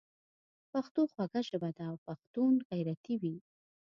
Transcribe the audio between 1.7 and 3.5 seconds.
ده او پښتون غیرتي وي.